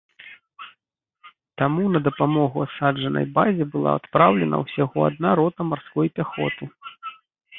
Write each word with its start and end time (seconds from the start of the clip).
Таму 1.61 1.83
на 1.95 1.99
дапамогу 2.07 2.63
асаджанай 2.67 3.25
базе 3.35 3.63
была 3.75 3.91
адпраўлена 4.01 4.55
ўсяго 4.63 4.97
адна 5.09 5.29
рота 5.41 5.61
марской 5.71 6.07
пяхоты. 6.17 6.63